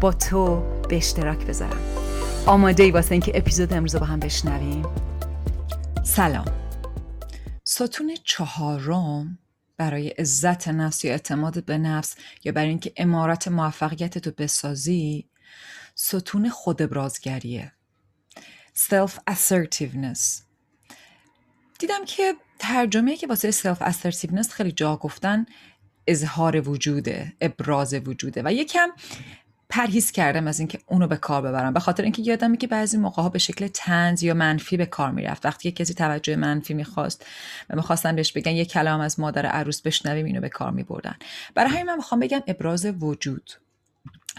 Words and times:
با 0.00 0.12
تو 0.12 0.62
به 0.88 0.96
اشتراک 0.96 1.46
بذارم. 1.46 1.80
آماده 2.46 2.82
ای 2.82 2.90
واسه 2.90 3.12
اینکه 3.12 3.32
اپیزود 3.34 3.72
امروز 3.72 3.96
با 3.96 4.06
هم 4.06 4.20
بشنویم. 4.20 4.86
سلام. 6.04 6.44
ستون 7.64 8.16
چهارم 8.24 9.38
برای 9.76 10.08
عزت 10.08 10.68
نفس 10.68 11.04
یا 11.04 11.12
اعتماد 11.12 11.64
به 11.64 11.78
نفس 11.78 12.14
یا 12.44 12.52
برای 12.52 12.68
اینکه 12.68 12.92
امارت 12.96 13.48
موفقیت 13.48 14.18
تو 14.18 14.30
بسازی 14.38 15.28
ستون 15.94 16.48
خود 16.48 16.82
ابرازگریه 16.82 17.72
self 18.76 19.12
assertiveness. 19.30 20.42
دیدم 21.78 22.04
که 22.06 22.34
ترجمه 22.58 23.16
که 23.16 23.26
واسه 23.26 23.50
self 23.50 23.78
assertiveness 23.78 24.48
خیلی 24.48 24.72
جا 24.72 24.96
گفتن 24.96 25.46
اظهار 26.06 26.68
وجوده 26.68 27.32
ابراز 27.40 27.94
وجوده. 27.94 28.42
و 28.44 28.52
یکم 28.52 28.88
پرهیز 29.68 30.12
کردم 30.12 30.46
از 30.46 30.58
اینکه 30.58 30.78
اونو 30.86 31.06
به 31.06 31.16
کار 31.16 31.42
ببرم. 31.42 31.72
به 31.72 31.80
خاطر 31.80 32.02
اینکه 32.02 32.22
یادمه 32.22 32.56
که 32.56 32.66
بعضی 32.66 32.96
موقع 32.96 33.22
ها 33.22 33.28
به 33.28 33.38
شکل 33.38 33.68
تنز 33.68 34.22
یا 34.22 34.34
منفی 34.34 34.76
به 34.76 34.86
کار 34.86 35.10
می‌رفت. 35.10 35.46
وقتی 35.46 35.72
کسی 35.72 35.94
توجه 35.94 36.36
منفی 36.36 36.74
می‌خواست 36.74 37.26
و 37.70 37.76
می‌خواستن 37.76 38.16
بهش 38.16 38.32
بگن 38.32 38.52
یه 38.52 38.64
کلام 38.64 39.00
از 39.00 39.20
مادر 39.20 39.46
عروس 39.46 39.82
بشنویم 39.82 40.26
اینو 40.26 40.40
به 40.40 40.48
کار 40.48 40.70
میبردن. 40.70 41.14
برای 41.54 41.70
همین 41.70 41.86
من 41.86 41.96
می‌خوام 41.96 42.20
بگم 42.20 42.42
ابراز 42.46 42.86
وجود. 42.86 43.50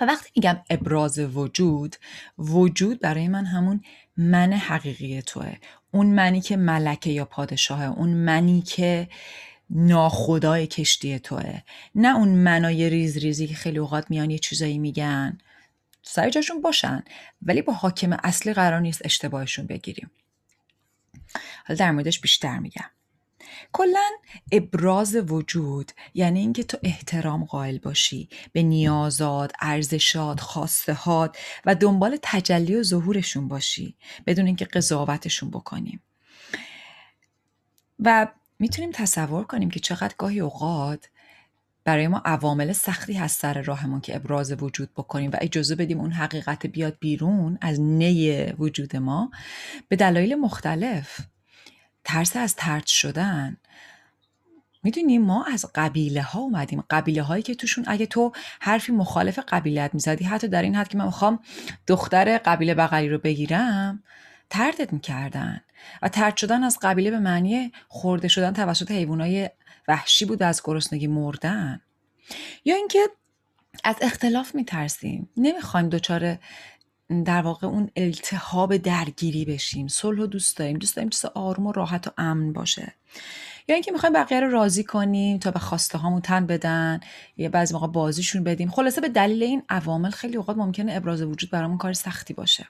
و 0.02 0.06
وقتی 0.06 0.30
میگم 0.36 0.58
ابراز 0.70 1.20
وجود 1.20 1.95
وجود 2.38 3.00
برای 3.00 3.28
من 3.28 3.45
همون 3.45 3.82
من 4.17 4.54
حقیقی 4.54 5.22
توه. 5.22 5.56
اون 5.92 6.06
منی 6.06 6.42
که 6.42 6.58
ملکه 6.58 7.12
یا 7.12 7.26
پادشاهه. 7.26 7.89
اون 7.89 8.10
منی 8.10 8.62
که 8.62 9.08
ناخدای 9.69 10.67
کشتی 10.67 11.19
توه. 11.19 11.61
نه 11.95 12.16
اون 12.16 12.30
منای 12.30 12.89
ریز 12.89 13.17
ریزی 13.17 13.47
که 13.47 13.55
خیلی 13.55 13.77
اوقات 13.77 14.05
میان 14.09 14.30
یه 14.30 14.39
چیزایی 14.39 14.77
میگن. 14.77 15.38
سر 16.03 16.30
جاشون 16.30 16.61
باشن. 16.61 17.03
ولی 17.41 17.61
با 17.61 17.73
حاکم 17.73 18.17
اصلی 18.23 18.53
قرار 18.53 18.80
نیست 18.80 19.02
اشتباهشون 19.05 19.67
بگیریم. 19.67 20.11
حالا 21.66 21.77
در 21.77 21.91
موردش 21.91 22.19
بیشتر 22.19 22.59
میگم. 22.59 22.89
کلا 23.71 24.09
ابراز 24.52 25.16
وجود 25.16 25.91
یعنی 26.13 26.39
اینکه 26.39 26.63
تو 26.63 26.77
احترام 26.83 27.45
قائل 27.45 27.77
باشی. 27.77 28.30
به 28.53 28.63
نیازات، 28.63 29.52
ارزشات، 29.59 30.39
خواستهات 30.39 31.38
و 31.66 31.75
دنبال 31.75 32.17
تجلی 32.21 32.75
و 32.75 32.83
ظهورشون 32.83 33.47
باشی. 33.47 33.95
بدون 34.27 34.45
اینکه 34.45 34.66
قضاوتشون 34.66 35.49
بکنیم. 35.49 36.03
و 37.99 38.27
می‌تونیم 38.59 38.92
تصور 38.92 39.44
کنیم 39.44 39.70
که 39.70 39.80
چقدر 39.80 40.16
گاهی 40.17 40.39
اوقات 40.39 41.09
برای 41.84 42.08
ما 42.08 42.22
عوامل 42.25 42.72
سختی 42.72 43.14
هست 43.14 43.42
سر 43.42 43.61
راهمون 43.61 44.02
که 44.02 44.16
ابراز 44.16 44.64
وجود 44.64 44.89
بکنیم 44.94 45.31
و 45.31 45.38
اجازه 45.42 45.75
بدیم 45.75 46.00
اون 46.00 46.11
حقیقت 46.11 46.66
بیاد 46.66 46.98
بیرون 47.00 47.58
از 47.61 47.81
نی 47.81 48.44
وجود 48.52 48.95
ما 48.95 49.31
به 49.88 49.95
دلایل 49.95 50.36
مختلف. 50.36 51.20
ترس 52.03 52.36
از 52.36 52.55
ترد 52.55 52.86
شدن. 52.86 53.58
می‌دونیم 54.83 55.22
ما 55.22 55.45
از 55.45 55.66
قبیله 55.76 56.22
ها 56.22 56.39
اومدیم. 56.39 56.83
قبیله 56.89 57.22
هایی 57.22 57.43
که 57.43 57.55
توشون 57.55 57.83
اگه 57.87 58.05
تو 58.05 58.32
حرفی 58.60 58.92
مخالف 58.92 59.39
قبیلت 59.48 59.93
می‌زدی 59.93 60.26
حتی 60.26 60.48
در 60.48 60.61
این 60.61 60.76
حد 60.76 60.87
که 60.87 60.98
من 60.98 61.05
می‌خوام 61.05 61.39
دختر 61.87 62.37
قبیله 62.37 62.73
بغلی 62.73 63.10
رو 63.10 63.17
بگیرم 63.17 64.04
تردت 64.50 64.94
می‌کردن 64.94 65.61
و 66.02 66.10
ترد 66.10 66.38
شدن 66.38 66.64
از 66.64 66.78
قبیله 66.82 67.11
به 67.11 67.20
معنی 67.20 67.72
خورده 67.88 68.28
شدن 68.28 68.54
توسط 68.54 68.92
حیوانای 68.92 69.50
وحشی 69.88 70.26
بود 70.26 70.42
و 70.42 70.45
از 70.45 70.61
گرسنگی 70.64 71.08
مردن. 71.08 71.82
یا 72.66 72.76
اینکه 72.76 73.00
از 73.84 73.95
اختلاف 74.02 74.55
میترسیم. 74.55 75.30
نمی‌خوایم 75.38 75.89
دچار 75.89 76.38
در 77.26 77.42
واقع 77.42 77.67
اون 77.67 77.89
التهاب 77.95 78.78
درگیری 78.78 79.45
بشیم. 79.45 79.88
صلح 79.88 80.22
و 80.22 80.28
دوست 80.28 80.58
داریم. 80.58 80.78
دوست 80.78 80.95
داریم 80.95 81.10
چیز 81.10 81.26
آروم 81.26 81.67
و 81.67 81.72
راحت 81.72 82.08
و 82.08 82.11
امن 82.17 82.54
باشه. 82.54 82.94
یا 83.67 83.76
اینکه 83.76 83.92
می‌خوایم 83.92 84.14
بقیه 84.14 84.39
رو 84.39 84.52
راضی 84.52 84.84
کنیم 84.84 85.38
تا 85.39 85.52
به 85.52 85.60
خواسته 85.60 85.98
هامون 85.98 86.22
تن 86.22 86.45
بدن 86.45 87.00
یا 87.38 87.50
بعضی 87.50 87.73
موقع 87.73 87.88
بازیشون 87.88 88.44
بدیم. 88.44 88.70
خلاصه 88.70 89.02
به 89.02 89.10
دلیل 89.10 89.44
این 89.44 89.64
عوامل 89.70 90.10
خیلی 90.10 90.38
اوقات 90.38 90.58
ممکنه 90.58 90.94
ابراز 90.95 91.22
وجود 91.22 91.50
برامون 91.50 91.78
کار 91.78 91.94
سختی 91.94 92.34
باشه. 92.34 92.67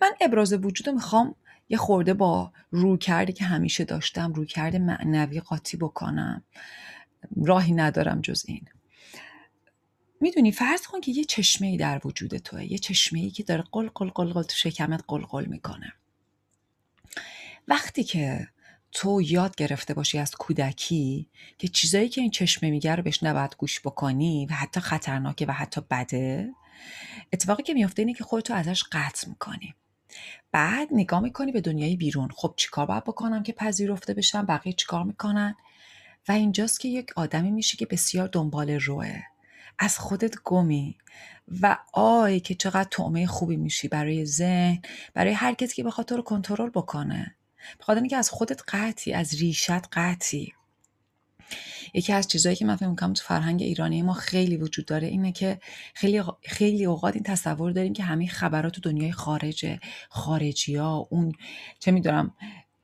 من 0.00 0.10
ابراز 0.20 0.52
وجود 0.52 0.88
رو 0.88 0.94
می‌خوام 0.94 1.34
یه 1.68 1.76
خورده 1.76 2.14
با 2.14 2.52
رو 2.70 2.96
کرده 2.96 3.32
که 3.32 3.44
همیشه 3.44 3.84
داشتم 3.84 4.32
رو 4.32 4.44
کرده 4.44 4.78
معنوی 4.78 5.40
قاطی 5.40 5.76
بکنم. 5.76 6.44
راهی 7.36 7.72
ندارم 7.72 8.20
جز 8.20 8.44
این. 8.46 8.64
می‌دونی 10.20 10.52
فرض 10.52 10.86
کن 10.86 11.00
که 11.00 11.12
یه 11.12 11.24
چشمه 11.24 11.66
ای 11.68 11.76
در 11.76 12.00
وجود 12.04 12.36
توه 12.36 12.72
یه 12.72 12.78
چشمه 12.78 13.20
ای 13.20 13.30
که 13.30 13.42
داره 13.42 13.64
قل 13.72 13.88
قل 13.94 14.08
قل 14.08 14.32
قل 14.32 14.42
تو 14.42 14.56
شکمت 14.56 15.04
قل 15.08 15.22
قل 15.22 15.44
می‌کنه. 15.44 15.92
وقتی 17.68 18.04
که 18.04 18.48
تو 18.92 19.22
یاد 19.22 19.56
گرفته 19.56 19.94
باشی 19.94 20.18
از 20.18 20.30
کودکی 20.30 21.28
که 21.58 21.68
چیزایی 21.68 22.08
که 22.08 22.20
این 22.20 22.30
چشمه 22.30 22.70
میگه 22.70 22.96
رو 22.96 23.02
بهش 23.02 23.22
نباید 23.22 23.56
گوش 23.58 23.80
بکنی 23.80 24.46
و 24.46 24.52
حتی 24.52 24.80
خطرناکه 24.80 25.46
و 25.46 25.50
حتی 25.50 25.80
بده 25.90 26.54
اتفاقی 27.32 27.62
که 27.62 27.74
میفته 27.74 28.02
اینه 28.02 28.14
که 28.14 28.24
خودتو 28.24 28.54
ازش 28.54 28.84
قطع 28.92 29.28
می‌کنی. 29.28 29.74
بعد 30.52 30.88
نگاه 30.92 31.20
می‌کنی 31.20 31.52
به 31.52 31.60
دنیای 31.60 31.96
بیرون. 31.96 32.28
خب 32.34 32.54
چیکار 32.56 32.86
باید 32.86 33.04
بکنم 33.04 33.42
که 33.42 33.52
پذیرفته 33.52 34.14
بشم؟ 34.14 34.46
بقیه 34.46 34.72
چیکار 34.72 35.04
می‌کنن؟ 35.04 35.56
و 36.28 36.32
اینجاست 36.32 36.80
که 36.80 36.88
یک 36.88 37.10
آدمی 37.16 37.50
میشه 37.50 37.76
که 37.76 37.86
بسیار 37.86 38.28
دنبال 38.28 38.70
روه. 38.70 39.22
از 39.78 39.98
خودت 39.98 40.34
گمی. 40.44 40.96
و 41.60 41.78
آی 41.92 42.40
که 42.40 42.54
چقدر 42.54 42.88
تعمه 42.90 43.26
خوبی 43.26 43.56
میشی 43.56 43.88
برای 43.88 44.26
ذهن 44.26 44.82
برای 45.14 45.32
هر 45.32 45.54
کسی 45.54 45.74
که 45.74 45.84
بخواد 45.84 46.06
تو 46.06 46.16
رو 46.16 46.22
کنترل 46.22 46.70
بکنه. 46.70 47.36
بخاطر 47.80 48.00
اینکه 48.00 48.16
از 48.16 48.30
خودت 48.30 48.62
قطعی 48.68 49.12
از 49.12 49.34
ریشت 49.34 49.86
قطعی. 49.92 50.52
یکی 51.94 52.12
از 52.12 52.28
چیزهایی 52.28 52.56
که 52.56 52.64
من 52.64 52.76
فکر 52.76 52.88
می‌کنم 52.88 53.12
تو 53.12 53.24
فرهنگ 53.24 53.62
ایرانی 53.62 54.02
ما 54.02 54.12
خیلی 54.12 54.56
وجود 54.56 54.84
داره 54.84 55.08
اینه 55.08 55.32
که 55.32 55.60
خیلی 55.94 56.22
خیلی 56.42 56.84
اوقات 56.84 57.14
این 57.14 57.24
تصور 57.24 57.72
داریم 57.72 57.92
که 57.92 58.02
همه 58.02 58.26
خبرات 58.26 58.72
تو 58.72 58.80
دنیای 58.80 59.12
خارجه. 59.12 59.80
خارجی 60.08 60.76
ها 60.76 61.08
اون 61.10 61.32
چه 61.78 61.90
می‌دونم 61.90 62.34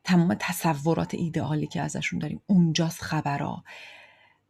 تمام 0.04 0.36
تصورات 0.40 1.14
ایدئالی 1.14 1.66
که 1.66 1.80
ازشون 1.80 2.18
داریم 2.18 2.42
اونجاست 2.46 3.02
خبرها. 3.02 3.64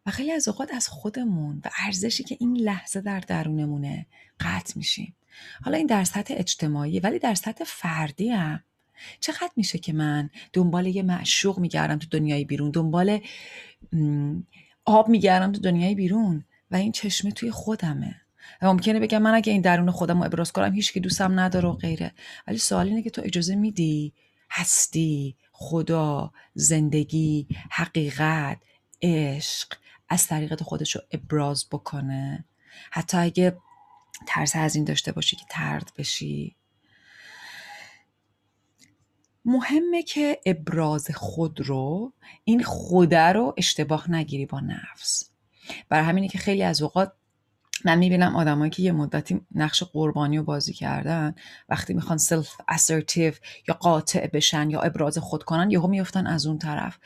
و 0.07 0.11
خیلی 0.11 0.33
از 0.33 0.49
اوقات 0.49 0.75
از 0.75 0.89
خودمون 0.89 1.63
و 1.65 1.71
ارزشی 1.87 2.25
که 2.25 2.37
این 2.41 2.57
لحظه 2.57 3.01
در 3.01 3.21
درونمونه 3.21 4.07
قطع 4.41 4.73
میشیم. 4.77 5.17
حالا 5.63 5.77
این 5.77 5.87
در 5.87 6.05
سطح 6.05 6.35
اجتماعی 6.37 7.01
ولی 7.01 7.19
در 7.19 7.35
سطح 7.35 7.65
فردی 7.65 8.29
هم 8.29 8.63
چقدر 9.21 9.51
میشه 9.57 9.79
که 9.79 9.93
من 9.93 10.31
دنبال 10.53 10.87
یه 10.87 11.03
معشوق 11.03 11.59
میگردم 11.59 11.99
تو 11.99 12.07
دنیای 12.11 12.45
بیرون؟ 12.45 12.71
دنبال 12.71 13.21
آب 14.85 15.09
میگردم 15.09 15.53
تو 15.53 15.61
دنیای 15.61 15.95
بیرون 15.95 16.45
و 16.71 16.77
این 16.77 16.93
چشمه 16.93 17.31
توی 17.31 17.51
خودمه. 17.51 18.21
و 18.63 18.67
ممکنه 18.67 19.01
بگم 19.01 19.23
من 19.23 19.35
اگه 19.35 19.53
این 19.53 19.63
درون 19.63 19.91
خودم 19.91 20.19
رو 20.19 20.25
ابراز 20.25 20.53
کنم 20.53 20.75
هیچ 20.75 20.93
که 20.93 21.01
دوستم 21.01 21.41
نداره 21.41 21.69
و 21.69 21.73
غیره. 21.73 22.13
ولی 22.47 22.59
سوال 22.59 22.89
اینه 22.89 23.03
که 23.03 23.11
تو 23.11 23.23
اجازه 23.25 23.55
میدی 23.55 24.13
هستی 24.51 25.37
خدا 25.53 26.33
زندگی 26.55 27.47
حقیقت 27.71 28.59
عشق 29.03 29.73
از 30.09 30.27
طریقت 30.27 30.63
خودش 30.63 30.97
رو 30.97 31.03
ابراز 31.11 31.67
بکنه؟ 31.71 32.45
حتی 32.91 33.17
اگه 33.17 33.57
ترس 34.27 34.57
از 34.57 34.77
این 34.77 34.85
داشته 34.85 35.13
باشی 35.13 35.37
که 35.37 35.45
ترد 35.51 35.93
بشی. 35.99 36.57
مهمه 39.47 40.03
که 40.03 40.41
ابراز 40.47 41.11
خود 41.15 41.61
رو 41.61 42.13
این 42.45 42.63
خوده 42.63 43.33
رو 43.33 43.55
اشتباه 43.57 44.11
نگیری 44.11 44.47
با 44.47 44.61
نفس. 44.61 45.31
برای 45.89 46.05
همینه 46.05 46.29
که 46.29 46.39
خیلی 46.39 46.63
از 46.63 46.83
اوقات 46.83 47.13
من 47.85 47.99
می‌بینم 47.99 48.37
آدمایی 48.37 48.71
که 48.71 48.83
یه 48.83 48.93
مدتی 48.93 49.41
نقش 49.55 49.83
قربانی 49.83 50.39
رو 50.39 50.45
بازی 50.45 50.73
کردن 50.73 51.35
وقتی 51.69 51.95
می‌خوان 51.95 52.19
سلف 52.19 52.53
اسرتیو 52.69 53.35
یا 53.69 53.75
قاطع 53.75 54.27
بشن 54.27 54.71
یا 54.71 54.81
ابراز 54.81 55.19
خود 55.19 55.43
کنن 55.43 55.71
یهو 55.71 55.87
میفتن 55.87 56.27
از 56.27 56.47
اون 56.47 56.59
طرف. 56.59 56.99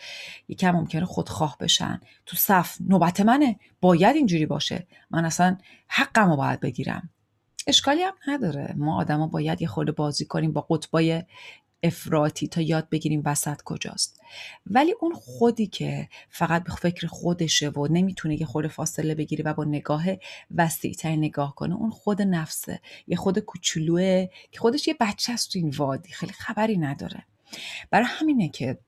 یکم 0.49 0.71
ممکنه 0.71 1.05
خودخواه 1.05 1.57
بشن. 1.61 2.01
تو 2.27 2.37
صف 2.37 2.77
نوبت 2.81 3.21
منه. 3.21 3.59
باید 3.81 4.17
اینجوری 4.17 4.47
باشه. 4.47 4.87
من 5.11 5.25
اصلا 5.25 5.57
حقم 5.89 6.31
رو 6.31 6.37
باید 6.37 6.61
بگیرم. 6.61 7.11
اشکالی 7.67 8.03
هم 8.03 8.15
نداره. 8.29 8.75
ما 8.77 9.01
آدما 9.01 9.27
باید 9.27 9.63
یه 9.63 9.69
خورده 9.69 9.93
بازی 9.93 10.25
کنیم 10.25 10.53
با 10.53 10.61
قطبای 10.61 11.23
افراطی 11.83 12.49
تا 12.49 12.61
یاد 12.61 12.89
بگیریم 12.89 13.23
وسط 13.25 13.63
کجاست. 13.65 14.21
ولی 14.67 14.95
اون 15.01 15.13
خودی 15.15 15.67
که 15.67 16.09
فقط 16.31 16.65
به 16.65 16.73
فکر 16.73 17.07
خودشه 17.07 17.69
و 17.69 17.87
نمی‌تونه 17.91 18.41
یه 18.41 18.47
خورده 18.47 18.69
فاصله 18.69 19.15
بگیره 19.15 19.45
و 19.45 19.55
با 19.55 19.65
نگاه 19.65 20.05
وسیعتر 20.55 21.17
نگاه 21.17 21.55
کنه 21.55 21.75
اون 21.75 21.91
خود 21.91 22.23
نفسه. 22.23 22.81
یه 23.07 23.17
خود 23.17 23.39
کوچولوه 23.39 24.27
که 24.53 24.61
خودش 24.61 24.89
یه 24.89 24.97
بچه 25.01 25.33
است 25.33 25.53
تو 25.53 25.59
این 25.59 25.71
وادی. 25.71 26.13
خیلی 26.13 26.33
خبری 26.33 26.79
نداره. 26.79 27.25
برای 27.91 28.07
همینه 28.09 28.49
که 28.49 28.79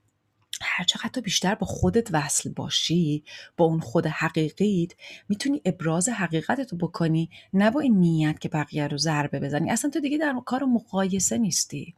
هر 0.61 0.83
چقدر 0.83 1.21
بیشتر 1.21 1.55
با 1.55 1.65
خودت 1.65 2.07
وصل 2.13 2.49
باشی 2.49 3.23
با 3.57 3.65
اون 3.65 3.79
خود 3.79 4.07
حقیقیت 4.07 4.91
می‌تونی 5.29 5.61
ابراز 5.65 6.09
حقیقت 6.09 6.61
تو 6.61 6.77
بکنی 6.77 7.29
نه 7.53 7.71
با 7.71 7.79
این 7.79 7.99
نیت 7.99 8.39
که 8.39 8.49
بقیه 8.49 8.87
رو 8.87 8.97
ضربه 8.97 9.39
بزنی. 9.39 9.71
اصلا 9.71 9.89
تو 9.89 9.99
دیگه 9.99 10.17
در 10.17 10.35
کار 10.45 10.63
مقایسه 10.63 11.37
نیستی. 11.37 11.95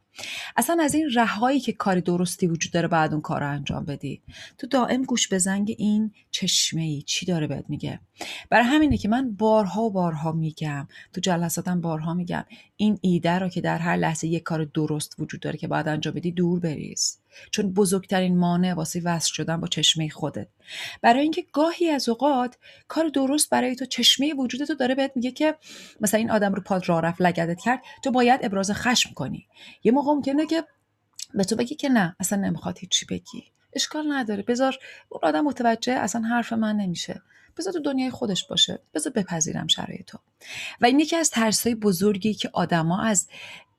اصلا 0.56 0.76
از 0.82 0.94
این 0.94 1.10
رهایی 1.14 1.60
که 1.60 1.72
کار 1.72 2.00
درستی 2.00 2.46
وجود 2.46 2.72
داره 2.72 2.88
بعد 2.88 3.12
اون 3.12 3.20
کار 3.20 3.40
رو 3.40 3.50
انجام 3.50 3.84
بدی. 3.84 4.22
تو 4.58 4.66
دائم 4.66 5.02
گوش 5.02 5.28
به 5.28 5.38
زنگ 5.38 5.74
این 5.78 6.12
چشمه 6.30 6.82
ای 6.82 7.02
چی 7.02 7.26
داره 7.26 7.46
بهت 7.46 7.64
میگه؟ 7.68 8.00
برای 8.50 8.64
همینه 8.64 8.98
که 8.98 9.08
من 9.08 9.32
بارها 9.32 9.82
و 9.82 9.92
بارها 9.92 10.32
میگم 10.32 10.88
تو 11.12 11.20
جلساتم 11.20 11.80
بارها 11.80 12.14
میگم 12.14 12.44
این 12.76 12.98
ایده 13.00 13.38
رو 13.38 13.48
که 13.48 13.60
در 13.60 13.78
هر 13.78 13.96
لحظه 13.96 14.26
یک 14.26 14.42
کار 14.42 14.64
درست 14.64 15.14
وجود 15.18 15.40
داره 15.40 15.58
که 15.58 15.68
باید 15.68 15.88
انجام 15.88 16.14
بدی 16.14 16.32
دور 16.32 16.60
بریز. 16.60 17.18
چون 17.50 17.72
بزرگترین 17.72 18.38
مانع 18.38 18.74
واسه 18.74 19.00
وصل 19.04 19.32
شدن 19.32 19.60
با 19.60 19.68
چشمه 19.68 20.08
خودت. 20.08 20.48
برای 21.02 21.22
اینکه 21.22 21.46
گاهی 21.52 21.88
از 21.88 22.08
اوقات 22.08 22.56
کار 22.88 23.08
درست 23.08 23.50
برای 23.50 23.76
تو 23.76 23.84
چشمه 23.84 24.34
وجود 24.34 24.64
تو 24.64 24.74
داره 24.74 24.94
بهت 24.94 25.12
میگه 25.14 25.30
که 25.30 25.54
مثلا 26.00 26.18
این 26.18 26.30
آدم 26.30 26.54
رو 26.54 26.62
پاد 26.62 26.88
راه 26.88 27.02
رفت 27.02 27.20
لگدت 27.20 27.60
کرد 27.60 27.82
تو 28.04 28.10
باید 28.10 28.40
ابراز 28.44 28.70
خشم 28.70 29.10
کنی. 29.14 29.46
یه 29.84 29.92
موقع 29.92 30.12
ممکنه 30.12 30.46
که 30.46 30.64
به 31.34 31.44
تو 31.44 31.56
بگی 31.56 31.74
که 31.74 31.88
نه 31.88 32.16
اصلا 32.20 32.38
نمی‌خواد 32.38 32.78
هیچی 32.78 33.06
بگی. 33.06 33.44
اشکال 33.72 34.12
نداره. 34.12 34.42
بذار 34.42 34.78
اون 35.08 35.20
آدم 35.22 35.40
متوجه 35.40 35.92
اصلا 35.92 36.20
حرف 36.20 36.52
من 36.52 36.76
نمیشه. 36.76 37.22
بذار 37.56 37.72
تو 37.72 37.80
دنیای 37.80 38.10
خودش 38.10 38.46
باشه. 38.46 38.78
بذار 38.94 39.12
بپذیرم 39.12 39.66
شرایط 39.66 40.06
تو. 40.06 40.18
و 40.80 40.86
این 40.86 41.00
یکی 41.00 41.16
از 41.16 41.30
ترسای 41.30 41.74
بزرگی 41.74 42.34
که 42.34 42.50
آدما 42.52 43.02
از 43.02 43.28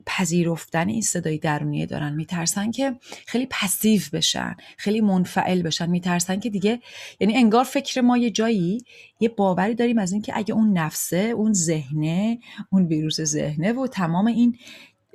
پذیرفتن 0.08 0.90
این 0.90 1.02
صدای 1.02 1.38
درونیه 1.38 1.86
دارن. 1.86 2.14
میترسن 2.14 2.72
که 2.72 2.96
خیلی 3.26 3.48
پسیو 3.52 4.02
بشن 4.14 4.56
خیلی 4.78 5.02
منفعل 5.02 5.62
بشن. 5.62 5.90
میترسن 5.90 6.40
که 6.40 6.50
دیگه 6.50 6.80
یعنی 7.20 7.38
انگار 7.38 7.64
فکر 7.64 8.02
ما 8.02 8.18
یه 8.18 8.32
جایی 8.32 8.86
یه 9.20 9.30
باوری 9.30 9.76
داریم 9.76 9.98
از 9.98 10.12
اینکه 10.12 10.38
اگه 10.38 10.54
اون 10.54 10.78
نفسه 10.78 11.18
اون 11.18 11.54
ذهنه 11.54 12.40
اون 12.70 12.86
ویروس 12.86 13.22
ذهنه 13.22 13.74
و 13.74 13.88
تمام 13.88 14.26
این 14.26 14.58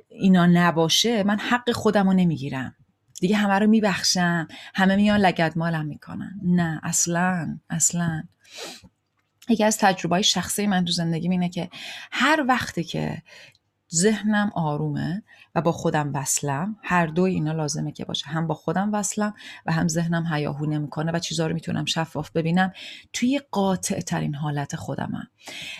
اینا 0.09 0.45
نباشه 0.45 1.23
من 1.23 1.39
حق 1.39 1.71
خودم 1.71 2.07
رو 2.07 2.13
نمی‌گیرم. 2.13 2.75
دیگه 3.21 3.35
همه 3.35 3.53
رو 3.53 3.67
میبخشم. 3.67 4.47
همه 4.75 4.95
میان 4.95 5.19
لگد 5.19 5.53
مالم 5.55 5.85
می‌کنن. 5.85 6.39
نه 6.43 6.79
اصلا 6.83 7.59
اصلا. 7.69 8.23
یکی 9.49 9.63
از 9.63 9.77
تجربه 9.77 10.15
های 10.15 10.23
شخصی 10.23 10.67
من 10.67 10.85
تو 10.85 10.91
زندگی 10.91 11.29
اینه 11.29 11.49
که 11.49 11.69
هر 12.11 12.45
وقتی 12.47 12.83
که 12.83 13.21
ذهنم 13.93 14.51
آرومه 14.55 15.23
و 15.55 15.61
با 15.61 15.71
خودم 15.71 16.11
وصلم. 16.13 16.75
هر 16.83 17.07
دوی 17.07 17.33
اینا 17.33 17.51
لازمه 17.51 17.91
که 17.91 18.05
باشه. 18.05 18.27
هم 18.27 18.47
با 18.47 18.53
خودم 18.53 18.93
وصلم 18.93 19.33
و 19.65 19.71
هم 19.71 19.87
ذهنم 19.87 20.33
هیاهو 20.33 20.65
نمی‌کنه 20.65 21.11
و 21.11 21.19
چیزا 21.19 21.47
رو 21.47 21.53
می‌تونم 21.53 21.85
شفاف 21.85 22.31
ببینم. 22.31 22.73
توی 23.13 23.41
قاطع 23.51 23.99
ترین 23.99 24.35
حالت 24.35 24.75
خودمم. 24.75 25.27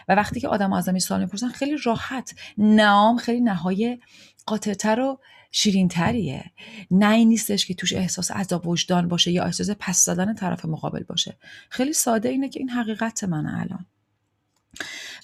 و 0.08 0.16
وقتی 0.16 0.40
که 0.40 0.48
آدم 0.48 0.74
از 0.74 1.04
سوال 1.04 1.20
می‌پرسن 1.20 1.48
خیلی 1.48 1.78
راحت. 1.84 2.36
نام 2.58 3.18
خیلی 3.18 3.42
نهای 3.42 4.00
قاطعتر 4.46 5.00
و 5.00 5.20
شیرین 5.52 5.88
تریه 5.88 6.52
نه 6.92 7.10
این 7.10 7.30
نیستش 7.30 7.66
که 7.66 7.74
توش 7.74 7.94
احساس 7.94 8.32
عذاب 8.32 8.68
وجدان 8.68 9.08
باشه 9.08 9.32
یا 9.32 9.44
احساس 9.44 9.70
پس 9.80 10.06
زدن 10.06 10.34
طرف 10.34 10.66
مقابل 10.66 11.04
باشه. 11.04 11.38
خیلی 11.70 11.94
ساده 11.94 12.30
اینه 12.30 12.50
که 12.50 12.60
این 12.60 12.70
حقیقت 12.70 13.24
من 13.24 13.46
الان. 13.46 13.86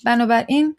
بنابراین 0.05 0.75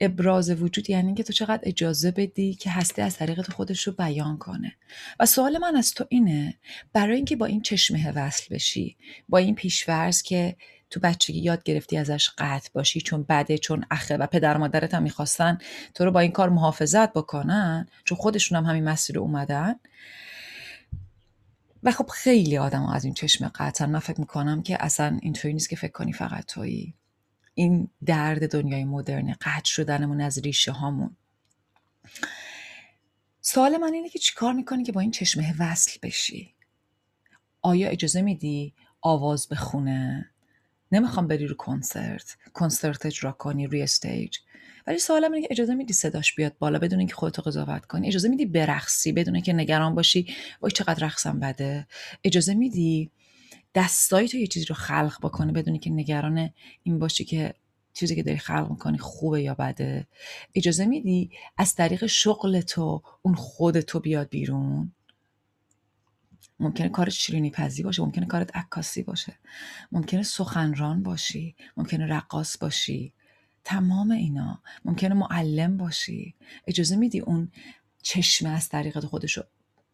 ابراز 0.00 0.50
وجود 0.50 0.90
یعنی 0.90 1.14
که 1.14 1.22
تو 1.22 1.32
چقدر 1.32 1.60
اجازه 1.62 2.10
بدی 2.10 2.54
که 2.54 2.70
هستی 2.70 3.02
از 3.02 3.16
طریق 3.16 3.50
خودش 3.52 3.82
رو 3.86 3.92
بیان 3.92 4.38
کنه. 4.38 4.72
و 5.20 5.26
سوال 5.26 5.58
من 5.58 5.76
از 5.76 5.94
تو 5.94 6.04
اینه 6.08 6.54
برای 6.92 7.16
اینکه 7.16 7.36
با 7.36 7.46
این 7.46 7.62
چشمه 7.62 8.12
وصل 8.12 8.54
بشی 8.54 8.96
با 9.28 9.38
این 9.38 9.54
پیشورز 9.54 10.22
که 10.22 10.56
تو 10.90 11.00
بچگی 11.00 11.38
یاد 11.38 11.62
گرفتی 11.62 11.96
ازش 11.96 12.30
قطع 12.38 12.70
باشی 12.72 13.00
چون 13.00 13.26
بده 13.28 13.58
چون 13.58 13.84
اخه 13.90 14.16
و 14.16 14.26
پدر 14.26 14.56
مادرت 14.56 14.94
هم 14.94 15.02
می‌خواستن 15.02 15.58
تو 15.94 16.04
رو 16.04 16.10
با 16.10 16.20
این 16.20 16.32
کار 16.32 16.48
محافظت 16.48 17.12
بکنن 17.12 17.88
چون 18.04 18.18
خودشون 18.18 18.58
هم 18.58 18.64
همین 18.64 18.84
مسیر 18.84 19.18
اومدن. 19.18 19.74
و 21.82 21.90
خب 21.90 22.06
خیلی 22.06 22.58
آدم 22.58 22.86
از 22.86 23.04
این 23.04 23.14
چشم 23.14 23.48
قطعا 23.54 23.86
من 23.86 23.98
فکر 23.98 24.20
می‌کنم 24.20 24.62
که 24.62 24.84
اصلا 24.84 25.18
اینطوری 25.22 25.54
نیست 25.54 25.68
که 25.68 25.76
فکر 25.76 25.92
کنی 25.92 26.12
فقط 26.12 26.46
تویی. 26.46 26.94
این 27.58 27.88
درد 28.04 28.52
دنیای 28.52 28.84
مدرن 28.84 29.36
قطع 29.40 29.64
شدنمون 29.64 30.20
از 30.20 30.38
ریشه 30.38 30.72
هامون. 30.72 31.16
سوال 33.40 33.76
من 33.76 33.94
اینه 33.94 34.08
که 34.08 34.18
چیکار 34.18 34.52
می‌کنی 34.52 34.82
که 34.82 34.92
با 34.92 35.00
این 35.00 35.10
چشمه 35.10 35.54
وصل 35.58 35.98
بشی؟ 36.02 36.54
آیا 37.62 37.88
اجازه 37.88 38.22
میدی 38.22 38.74
آواز 39.00 39.48
بخونه؟ 39.48 40.30
نمی‌خوام 40.92 41.26
بری 41.28 41.46
رو 41.46 41.54
کنسرت. 41.54 42.36
کنسرت 42.52 43.06
اجرا 43.06 43.32
کنی 43.32 43.66
روی 43.66 43.82
استیج. 43.82 44.38
ولی 44.86 44.98
سوالم 44.98 45.32
اینه 45.32 45.46
که 45.46 45.52
اجازه 45.52 45.74
میدی 45.74 45.92
صداش 45.92 46.34
بیاد 46.34 46.58
بالا 46.58 46.78
بدون 46.78 46.98
اینکه 46.98 47.14
خودتو 47.14 47.42
قضاوت 47.42 47.86
کنی؟ 47.86 48.08
اجازه 48.08 48.28
میدی 48.28 48.46
برقصی 48.46 49.12
بدون 49.12 49.34
اینکه 49.34 49.52
نگران 49.52 49.94
باشی؟ 49.94 50.34
وای 50.60 50.72
چقدر 50.72 51.06
رقصم 51.06 51.40
بده. 51.40 51.86
اجازه 52.24 52.54
میدی 52.54 53.10
دستایی 53.76 54.28
تو 54.28 54.36
یه 54.36 54.46
چیزی 54.46 54.66
رو 54.66 54.74
خلق 54.74 55.18
بکنه 55.22 55.52
بدونی 55.52 55.78
که 55.78 55.90
نگران 55.90 56.50
این 56.82 56.98
باشی 56.98 57.24
که 57.24 57.54
چیزی 57.92 58.16
که 58.16 58.22
داری 58.22 58.38
خلق 58.38 58.70
می‌کنی 58.70 58.98
خوبه 58.98 59.42
یا 59.42 59.54
بده. 59.54 60.06
اجازه 60.54 60.86
میدی 60.86 61.30
از 61.56 61.74
طریق 61.74 62.06
شغل 62.06 62.60
تو 62.60 63.02
اون 63.22 63.34
خود 63.34 63.80
تو 63.80 64.00
بیاد 64.00 64.28
بیرون؟ 64.28 64.92
ممکنه 66.60 66.88
کارت 66.88 67.10
شیرینی 67.10 67.50
پزی 67.50 67.82
باشه 67.82 68.02
ممکنه 68.02 68.26
کارت 68.26 68.56
عکاسی 68.56 69.02
باشه 69.02 69.38
ممکنه 69.92 70.22
سخنران 70.22 71.02
باشی 71.02 71.54
ممکنه 71.76 72.06
رقاص 72.06 72.58
باشی. 72.58 73.12
تمام 73.64 74.10
اینا. 74.10 74.62
ممکنه 74.84 75.14
معلم 75.14 75.76
باشی. 75.76 76.34
اجازه 76.66 76.96
میدی 76.96 77.20
اون 77.20 77.52
چشمه 78.02 78.48
از 78.48 78.68
طریق 78.68 78.98
خودش 78.98 79.36
رو 79.36 79.44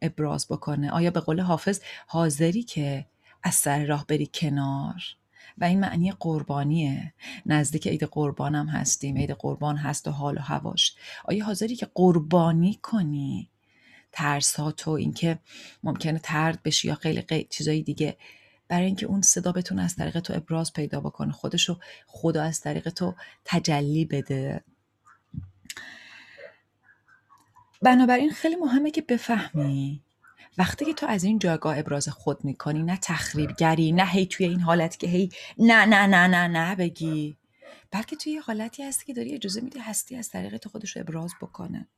ابراز 0.03 0.49
بکنه. 0.49 0.91
آیا 0.91 1.11
به 1.11 1.21
قول 1.21 1.41
حافظ 1.41 1.81
حاضری 2.07 2.63
که 2.63 3.07
از 3.43 3.55
سر 3.55 3.85
راه 3.85 4.07
بری 4.07 4.31
کنار. 4.35 5.03
و 5.59 5.65
این 5.65 5.81
معنی 5.81 6.13
قربانیه. 6.13 7.15
نزدیک 7.47 7.89
عید 7.89 8.05
قربانم 8.05 8.69
هستیم. 8.69 9.17
عید 9.17 9.31
قربان 9.31 9.77
هست 9.77 10.09
و 10.09 10.11
حال 10.11 10.37
و 10.37 10.41
هواش. 10.41 10.95
آیا 11.25 11.45
حاضری 11.45 11.77
که 11.77 11.89
قربانی 11.95 12.79
کنی؟ 12.83 13.49
ترس 14.13 14.55
ها 14.55 14.73
تو 14.73 14.91
اینکه 14.91 15.39
ممکنه 15.83 16.19
ترد 16.19 16.63
بشی 16.63 16.89
یا 16.89 16.95
خیلی 16.95 17.21
قی... 17.21 17.47
چیزایی 17.51 17.83
دیگه. 17.83 18.17
برای 18.69 18.87
اینکه 18.87 19.07
اون 19.07 19.23
صدا 19.23 19.53
بتونه 19.53 19.83
از 19.83 19.97
طریق 19.97 20.21
تو 20.21 20.33
ابراز 20.35 20.73
پیدا 20.73 21.01
بکنه. 21.01 21.33
خودشو 21.33 21.79
خدا 22.07 22.43
از 22.43 22.61
طریق 22.61 22.89
تو 22.89 23.15
تجلی 23.45 24.05
بده. 24.05 24.65
بنابراین 27.83 28.31
خیلی 28.31 28.57
مهمه 28.57 28.91
که 28.91 29.03
بفهمی 29.03 30.01
وقتی 30.59 30.85
که 30.85 30.95
تو 30.95 31.07
از 31.07 31.25
این 31.25 31.39
جایگاه 31.39 31.79
ابراز 31.79 32.09
خود 32.09 32.45
می‌کنی 32.45 32.83
نه 32.83 32.99
تخریبگری 33.03 33.93
نه 33.93 34.07
هی 34.07 34.27
توی 34.27 34.47
این 34.47 34.61
حالت 34.61 34.99
که 34.99 35.07
هی 35.07 35.31
نه 35.59 35.85
نه 35.85 36.07
نه 36.07 36.27
نه 36.27 36.49
نه 36.49 36.77
بگی. 36.77 37.37
بلکه 37.91 38.17
توی 38.17 38.33
یه 38.33 38.41
حالتی 38.41 38.83
هستی 38.83 39.05
که 39.07 39.15
داری 39.15 39.35
اجازه 39.35 39.61
میدی 39.61 39.79
هستی 39.79 40.17
از 40.17 40.31
طریق 40.31 40.57
تو 40.57 40.69
خودش 40.69 40.97
رو 40.97 41.03
ابراز 41.03 41.33
بکنه. 41.41 41.89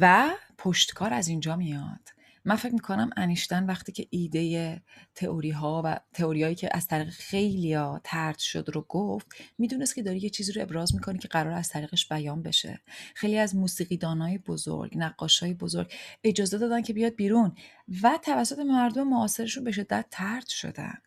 و 0.00 0.30
پشتکار 0.58 1.14
از 1.14 1.28
اینجا 1.28 1.56
میاد. 1.56 2.19
من 2.44 2.56
فکر 2.56 2.72
می‌کنم 2.72 3.10
انیشتن 3.16 3.66
وقتی 3.66 3.92
که 3.92 4.06
ایده 4.10 4.82
تئوری 5.14 5.50
ها 5.50 5.82
و 5.84 6.00
تئوریایی 6.12 6.54
که 6.54 6.68
از 6.72 6.86
طریق 6.86 7.08
خیلی 7.08 7.74
ها 7.74 8.00
ترد 8.04 8.38
شد 8.38 8.70
رو 8.74 8.86
گفت 8.88 9.26
می‌دونست 9.58 9.94
که 9.94 10.02
داری 10.02 10.18
یه 10.18 10.30
چیزی 10.30 10.52
رو 10.52 10.62
ابراز 10.62 10.94
می‌کنی 10.94 11.18
که 11.18 11.28
قرار 11.28 11.52
از 11.52 11.68
طریقش 11.68 12.08
بیان 12.08 12.42
بشه. 12.42 12.80
خیلی 13.14 13.38
از 13.38 13.56
موسیقیدانای 13.56 14.38
بزرگ 14.38 14.92
نقاشای 14.96 15.54
بزرگ 15.54 15.92
اجازه 16.24 16.58
دادن 16.58 16.82
که 16.82 16.92
بیاد 16.92 17.14
بیرون 17.14 17.54
و 18.02 18.18
توسط 18.22 18.58
مردم 18.58 19.08
معاصرشون 19.08 19.64
به 19.64 19.72
شدت 19.72 20.06
ترد 20.10 20.46
شدن. 20.48 20.98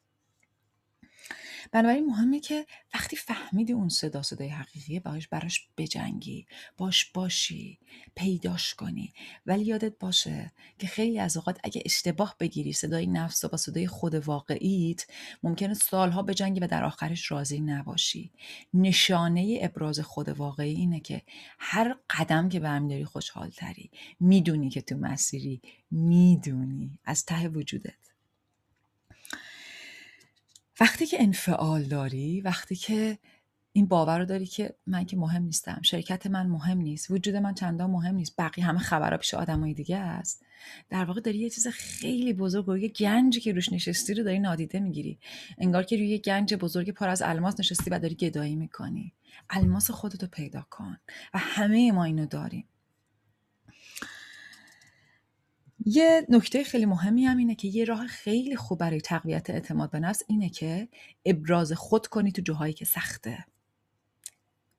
بنابراین 1.73 2.05
مهمه 2.05 2.39
که 2.39 2.65
وقتی 2.93 3.15
فهمیدی 3.15 3.73
اون 3.73 3.89
صدا 3.89 4.21
صدای 4.21 4.47
حقیقیه 4.47 4.99
باش 4.99 5.27
براش 5.27 5.67
بجنگی 5.77 6.45
باش 6.77 7.05
باشی 7.05 7.79
پیداش 8.15 8.75
کنی. 8.75 9.13
ولی 9.45 9.63
یادت 9.63 9.99
باشه 9.99 10.51
که 10.79 10.87
خیلی 10.87 11.19
از 11.19 11.37
اوقات 11.37 11.59
اگه 11.63 11.83
اشتباه 11.85 12.35
بگیری 12.39 12.73
صدای 12.73 13.07
نفس 13.07 13.43
و 13.43 13.47
با 13.47 13.57
صدای 13.57 13.87
خود 13.87 14.15
واقعیت 14.15 15.05
ممکنه 15.43 15.73
سالها 15.73 16.21
بجنگی 16.23 16.59
و 16.59 16.67
در 16.67 16.83
آخرش 16.83 17.31
راضی 17.31 17.61
نباشی. 17.61 18.31
نشانه 18.73 19.59
ابراز 19.61 19.99
خود 19.99 20.29
واقعی 20.29 20.75
اینه 20.75 20.99
که 20.99 21.21
هر 21.59 21.95
قدم 22.09 22.49
که 22.49 22.59
برمیداری 22.59 23.05
خوشحال 23.05 23.49
تری 23.49 23.91
می‌دونی 24.19 24.69
که 24.69 24.81
تو 24.81 24.95
مسیری 24.97 25.61
می‌دونی. 25.91 26.99
از 27.05 27.25
ته 27.25 27.47
وجودت. 27.47 28.12
وقتی 30.79 31.05
که 31.05 31.21
انفعال 31.21 31.83
داری 31.83 32.41
وقتی 32.41 32.75
که 32.75 33.17
این 33.75 33.85
باور 33.85 34.19
رو 34.19 34.25
داری 34.25 34.45
که 34.45 34.75
من 34.87 35.05
که 35.05 35.17
مهم 35.17 35.43
نیستم 35.43 35.79
شرکت 35.81 36.27
من 36.27 36.47
مهم 36.47 36.77
نیست 36.77 37.11
وجود 37.11 37.35
من 37.35 37.53
چندان 37.53 37.89
مهم 37.89 38.15
نیست 38.15 38.35
بقیه 38.37 38.65
همه 38.65 38.79
خبرها 38.79 39.17
پیش 39.17 39.33
آدمای 39.33 39.73
دیگه 39.73 39.97
است 39.97 40.45
در 40.89 41.05
واقع 41.05 41.21
داری 41.21 41.37
یه 41.37 41.49
چیز 41.49 41.67
خیلی 41.67 42.33
بزرگ 42.33 42.69
و 42.69 42.77
یه 42.77 42.87
گنجی 42.87 43.39
که 43.39 43.53
روش 43.53 43.73
نشستی 43.73 44.13
رو 44.13 44.23
داری 44.23 44.39
نادیده 44.39 44.79
می‌گیری. 44.79 45.19
انگار 45.57 45.83
که 45.83 45.95
روی 45.95 46.07
یه 46.07 46.17
گنج 46.17 46.53
بزرگ 46.53 46.89
پر 46.89 47.09
از 47.09 47.21
الماس 47.21 47.59
نشستی 47.59 47.89
و 47.89 47.99
داری 47.99 48.15
گدایی 48.15 48.55
می‌کنی. 48.55 49.13
الماس 49.49 49.91
خودتو 49.91 50.27
پیدا 50.27 50.65
کن 50.69 50.97
و 51.33 51.37
همه 51.37 51.91
ما 51.91 52.03
اینو 52.03 52.25
داریم. 52.25 52.65
یه 55.85 56.25
نکته 56.29 56.63
خیلی 56.63 56.85
مهمی 56.85 57.25
هم 57.25 57.37
اینه 57.37 57.55
که 57.55 57.67
یه 57.67 57.85
راه 57.85 58.07
خیلی 58.07 58.55
خوب 58.55 58.79
برای 58.79 59.01
تقویت 59.01 59.49
اعتماد 59.49 59.91
به 59.91 59.99
نفس 59.99 60.23
اینه 60.27 60.49
که 60.49 60.87
ابراز 61.25 61.71
خود 61.71 62.07
کنی 62.07 62.31
تو 62.31 62.41
جاهایی 62.41 62.73
که 62.73 62.85
سخته. 62.85 63.45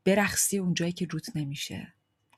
برخصی 0.05 0.59
اون 0.59 0.75
جایی 0.75 0.93
که 0.93 1.07
روت 1.07 1.37
نمیشه. 1.37 1.93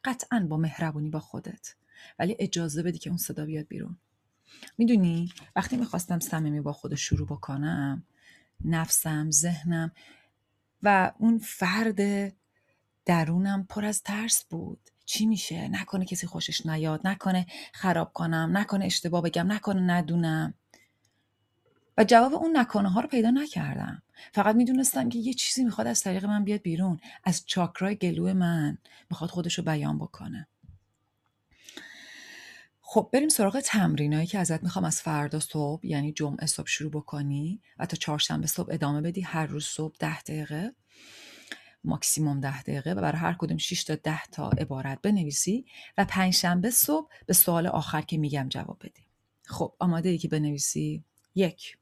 قطعا 0.04 0.46
با 0.50 0.56
مهربونی 0.56 1.10
با 1.10 1.20
خودت. 1.20 1.74
ولی 2.18 2.36
اجازه 2.38 2.82
بدی 2.82 2.98
که 2.98 3.10
اون 3.10 3.18
صدا 3.18 3.46
بیاد 3.46 3.68
بیرون. 3.68 3.96
می‌دونی 4.78 5.32
وقتی 5.56 5.76
می‌خواستم 5.76 6.20
صمیمی 6.20 6.60
با 6.60 6.72
خود 6.72 6.94
شروع 6.94 7.26
بکنم 7.26 8.04
نفسم 8.64 9.30
ذهنم 9.30 9.92
و 10.82 11.12
اون 11.18 11.38
فرد 11.38 12.32
درونم 13.04 13.66
پر 13.68 13.84
از 13.84 14.02
ترس 14.02 14.44
بود. 14.44 14.90
چی 15.06 15.26
میشه؟ 15.26 15.68
نکنه 15.68 16.04
کسی 16.04 16.26
خوشش 16.26 16.66
نیاد 16.66 17.06
نکنه 17.06 17.46
خراب 17.72 18.12
کنم 18.12 18.50
نکنه 18.56 18.84
اشتباه 18.84 19.22
بگم 19.22 19.52
نکنه 19.52 19.80
ندونم. 19.80 20.54
و 21.98 22.04
جواب 22.04 22.34
اون 22.34 22.56
نکنه 22.56 22.90
ها 22.90 23.00
رو 23.00 23.08
پیدا 23.08 23.30
نکردم. 23.30 24.02
فقط 24.32 24.56
می‌دونستم 24.56 25.08
که 25.08 25.18
یه 25.18 25.34
چیزی 25.34 25.64
می‌خواد 25.64 25.86
از 25.86 26.02
طریق 26.02 26.24
من 26.24 26.44
بیاد 26.44 26.62
بیرون 26.62 27.00
از 27.24 27.42
چاکرای 27.46 27.96
گلو 27.96 28.34
من 28.34 28.78
می‌خواد 29.10 29.30
خودش 29.30 29.54
رو 29.58 29.64
بیان 29.64 29.98
بکنه. 29.98 30.48
خب 32.80 33.10
بریم 33.12 33.28
سراغ 33.28 33.60
تمرینایی 33.60 34.26
که 34.26 34.38
ازت 34.38 34.62
می‌خوام 34.62 34.84
از 34.84 35.02
فردا 35.02 35.40
صبح 35.40 35.86
یعنی 35.86 36.12
جمعه 36.12 36.46
صبح 36.46 36.66
شروع 36.66 36.90
بکنی 36.90 37.60
و 37.78 37.86
تا 37.86 37.96
چهارشنبه 37.96 38.46
صبح 38.46 38.68
ادامه 38.72 39.00
بدی 39.00 39.20
هر 39.20 39.46
روز 39.46 39.64
صبح 39.64 39.96
ده 39.98 40.20
دقیقه. 40.20 40.74
ماکسیموم 41.86 42.40
ده 42.40 42.62
دقیقه 42.62 42.92
و 42.92 43.00
برای 43.00 43.18
هر 43.18 43.36
کدوم 43.38 43.56
6 43.56 43.84
تا 43.84 43.94
10 43.94 44.24
تا 44.24 44.48
عبارت 44.48 45.02
بنویسی 45.02 45.66
و 45.98 46.04
پنجشنبه 46.04 46.70
صبح 46.70 47.10
به 47.26 47.32
سوال 47.32 47.66
آخر 47.66 48.00
که 48.00 48.18
میگم 48.18 48.46
جواب 48.48 48.78
بدی. 48.80 49.06
خب 49.44 49.74
آماده 49.78 50.08
ای 50.08 50.18
که 50.18 50.28
بنویسی؟ 50.28 51.04
یک. 51.34 51.78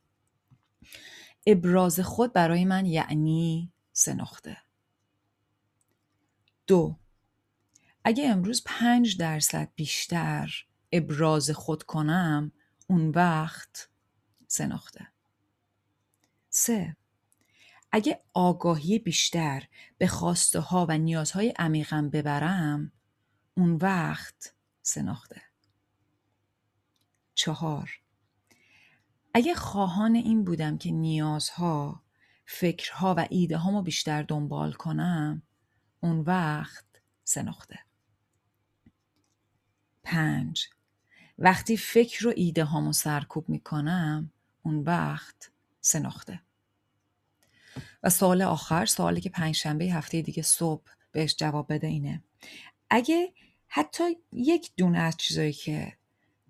ابراز 1.46 2.00
خود 2.00 2.32
برای 2.32 2.64
من 2.64 2.86
یعنی 2.86 3.72
سه 3.92 4.14
نقطه 4.14 4.56
دو. 6.66 6.96
اگه 8.04 8.28
امروز 8.28 8.62
پنج 8.66 9.16
درصد 9.16 9.68
بیشتر 9.76 10.66
ابراز 10.92 11.50
خود 11.50 11.82
کنم 11.82 12.52
اون 12.86 13.10
وقت 13.10 13.88
سه 14.46 14.66
نقطه 14.66 15.08
سه. 16.50 16.96
اگه 17.94 18.20
آگاهی 18.32 18.98
بیشتر 18.98 19.68
به 19.98 20.06
خواسته 20.06 20.60
ها 20.60 20.86
و 20.88 20.98
نیازهای 20.98 21.54
عمیقم 21.58 22.10
ببرم 22.10 22.92
اون 23.56 23.76
وقت 23.76 24.54
سناخته 24.82 25.42
چهار. 27.34 27.90
اگه 29.34 29.54
خواهان 29.54 30.14
این 30.14 30.44
بودم 30.44 30.78
که 30.78 30.90
نیازها 30.90 32.02
فکرها 32.46 33.14
و 33.18 33.26
ایده 33.30 33.56
هامو 33.56 33.82
بیشتر 33.82 34.22
دنبال 34.22 34.72
کنم 34.72 35.42
اون 36.00 36.20
وقت 36.20 36.86
سناخته 37.24 37.78
پنج. 40.02 40.68
وقتی 41.38 41.76
فکر 41.76 42.28
و 42.28 42.32
ایده 42.36 42.64
هامو 42.64 42.92
سرکوب 42.92 43.48
می‌کنم 43.48 44.30
اون 44.62 44.78
وقت 44.78 45.50
سناخته 45.80 46.40
و 48.04 48.10
سوال 48.10 48.42
آخر 48.42 48.86
سوالی 48.86 49.20
که 49.20 49.30
پنجشنبه 49.30 49.84
هفته 49.84 50.22
دیگه 50.22 50.42
صبح 50.42 50.82
بهش 51.12 51.36
جواب 51.36 51.72
بده 51.72 51.86
اینه. 51.86 52.22
اگه 52.90 53.32
حتی 53.66 54.04
یک 54.32 54.72
دونه 54.76 54.98
از 54.98 55.16
چیزایی 55.16 55.52
که 55.52 55.92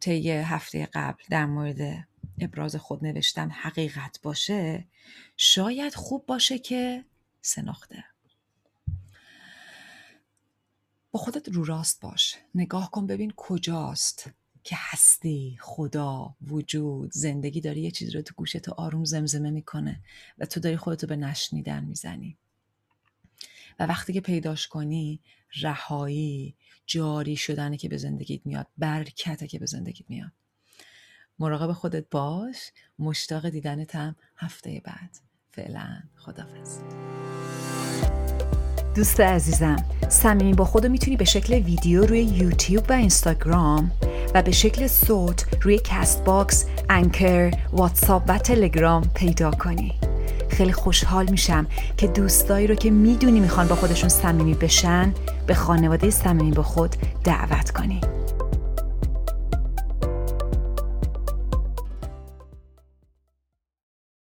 طی 0.01 0.31
هفته 0.31 0.89
قبل 0.93 1.23
در 1.31 1.47
مورد 1.47 2.09
ابراز 2.41 2.77
خود 2.77 3.05
نوشتم 3.05 3.51
حقیقت 3.53 4.21
باشه 4.23 4.89
شاید 5.37 5.95
خوب 5.95 6.27
باشه 6.27 6.59
که 6.59 7.05
سناخته 7.43 8.05
با 11.11 11.21
خودت 11.21 11.49
رو 11.49 11.65
راست 11.65 12.01
باش. 12.01 12.37
نگاه 12.55 12.91
کن 12.91 13.07
ببین 13.07 13.33
کجاست. 13.37 14.31
که 14.65 14.77
هستی 14.79 15.59
خدا 15.61 16.35
وجود 16.47 17.13
زندگی 17.13 17.61
داری 17.61 17.81
یه 17.81 17.91
چیزی 17.91 18.13
رو 18.13 18.23
تو 18.23 18.35
گوشت 18.37 18.69
آروم 18.69 19.05
زمزمه 19.05 19.51
می‌کنه 19.51 20.01
و 20.39 20.47
تو 20.47 20.61
داری 20.61 20.77
خودتو 20.77 21.07
به 21.07 21.17
نشنیدن 21.17 21.85
می‌زنی. 21.85 22.39
و 23.79 23.87
وقتی 23.87 24.13
که 24.13 24.21
پیداش 24.21 24.69
کنی 24.69 25.21
رهایی 25.63 26.55
جاری 26.87 27.37
شدنه 27.37 27.77
که 27.77 27.89
به 27.89 27.97
زندگیت 27.97 28.47
میاد 28.47 28.67
برکته 28.79 29.47
که 29.47 29.59
به 29.59 29.67
زندگیت 29.67 30.11
میاد. 30.11 30.33
مراقب 31.39 31.73
خودت 31.73 32.05
باش. 32.11 32.71
مشتاق 32.99 33.49
دیدنتم 33.49 34.17
هفته 34.37 34.83
بعد. 34.85 35.19
فعلا 35.51 36.03
خدافز 36.17 36.79
دوست 38.95 39.21
عزیزم 39.21 39.77
صمیمی 40.09 40.55
با 40.55 40.65
خود 40.65 40.81
رو 40.81 40.89
می‌تونی 40.89 41.17
به 41.17 41.25
شکل 41.25 41.55
ویدیو 41.55 42.07
روی 42.07 42.23
یوتیوب 42.23 42.85
و 42.89 42.93
اینستاگرام 42.93 43.93
و 44.35 44.43
به 44.43 44.51
شکل 44.51 44.87
صوت 44.87 45.47
روی 45.63 45.81
Castbox، 45.85 46.65
Anchor، 46.91 47.51
واتساپ 47.73 48.23
و 48.29 48.39
تلگرام 48.39 49.11
پیدا 49.15 49.51
کنی. 49.51 49.93
خیلی 50.49 50.73
خوشحال 50.73 51.31
میشم 51.31 51.67
که 51.97 52.07
دوستایی 52.07 52.67
رو 52.67 52.75
که 52.75 52.91
می‌دونی 52.91 53.41
می‌خوان 53.41 53.69
با 53.69 53.75
خودشون 53.75 54.09
صمیمی 54.09 54.55
بشن 54.55 55.15
به 55.47 55.55
خانواده 55.55 56.11
صمیمی 56.11 56.51
با 56.51 56.63
خود 56.63 56.97
دعوت 57.25 57.71
کنی. 57.71 58.01